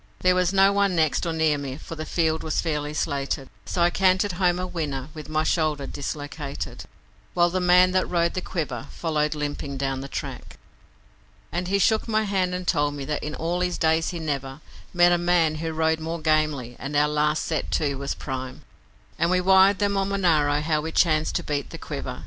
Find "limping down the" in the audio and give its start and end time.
9.35-10.07